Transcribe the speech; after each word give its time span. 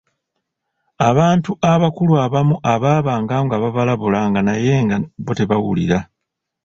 Abantu 1.09 1.51
abakulu 1.73 2.13
abamu 2.25 2.55
abaabanga 2.73 3.55
babalabulanga 3.63 4.39
naye 4.47 4.73
nga 4.83 4.97
bo 5.25 5.31
tebawulira. 5.37 5.99